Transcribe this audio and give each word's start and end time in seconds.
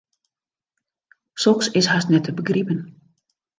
Soks 1.43 1.67
is 1.83 1.91
hast 1.93 2.09
net 2.15 2.23
te 2.29 2.33
begripen. 2.43 2.83